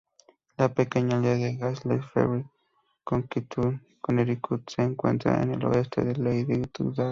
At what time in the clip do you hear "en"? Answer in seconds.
5.43-5.53